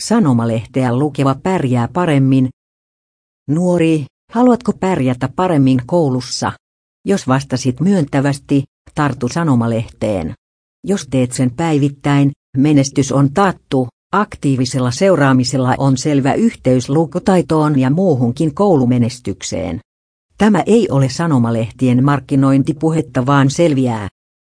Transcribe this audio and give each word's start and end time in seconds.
Sanomalehteä 0.00 0.96
lukeva 0.98 1.34
pärjää 1.42 1.88
paremmin. 1.92 2.48
Nuori, 3.48 4.04
haluatko 4.32 4.72
pärjätä 4.72 5.28
paremmin 5.36 5.80
koulussa? 5.86 6.52
Jos 7.06 7.28
vastasit 7.28 7.80
myöntävästi, 7.80 8.64
tartu 8.94 9.28
sanomalehteen. 9.28 10.34
Jos 10.86 11.06
teet 11.10 11.32
sen 11.32 11.50
päivittäin, 11.50 12.30
menestys 12.56 13.12
on 13.12 13.32
taattu. 13.32 13.88
Aktiivisella 14.12 14.90
seuraamisella 14.90 15.74
on 15.78 15.96
selvä 15.96 16.34
yhteys 16.34 16.88
lukutaitoon 16.88 17.78
ja 17.78 17.90
muuhunkin 17.90 18.54
koulumenestykseen. 18.54 19.80
Tämä 20.38 20.62
ei 20.66 20.88
ole 20.90 21.08
sanomalehtien 21.08 22.04
markkinointipuhetta 22.04 23.26
vaan 23.26 23.50
selviää, 23.50 24.08